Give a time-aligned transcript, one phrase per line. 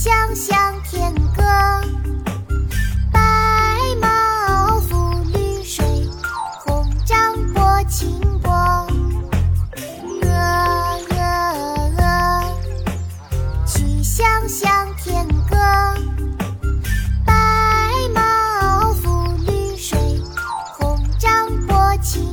[0.00, 1.42] 翔向天歌，
[3.12, 3.20] 白
[4.00, 5.84] 毛浮绿水，
[6.64, 7.18] 红掌
[7.52, 8.52] 拨清波。
[10.22, 10.28] 鹅
[11.10, 11.18] 鹅
[11.98, 12.04] 鹅，
[13.66, 15.56] 曲项向天歌，
[17.26, 17.34] 白
[18.14, 19.98] 毛浮绿水，
[20.78, 21.28] 红掌
[21.66, 22.32] 拨清